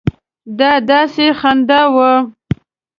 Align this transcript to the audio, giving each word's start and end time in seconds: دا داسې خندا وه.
دا 0.57 0.71
داسې 0.89 1.25
خندا 1.39 1.81
وه. 1.95 2.11